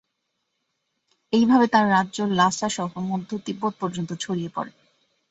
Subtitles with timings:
[1.33, 4.71] এইভাবে তাঁর রাজ্য লাসা সহ মধ্য তিব্বত পর্যন্ত ছড়িয়ে পড়ে।